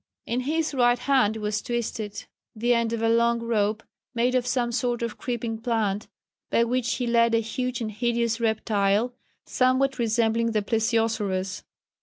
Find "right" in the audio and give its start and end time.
0.73-0.97